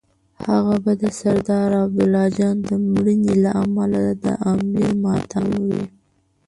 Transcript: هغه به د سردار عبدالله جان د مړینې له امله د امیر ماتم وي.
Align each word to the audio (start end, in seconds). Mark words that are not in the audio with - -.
هغه 0.47 0.75
به 0.83 0.93
د 1.01 1.03
سردار 1.19 1.69
عبدالله 1.83 2.25
جان 2.37 2.55
د 2.69 2.71
مړینې 2.91 3.33
له 3.43 3.51
امله 3.63 4.01
د 4.23 4.25
امیر 4.51 4.89
ماتم 5.03 5.47
وي. 5.65 5.83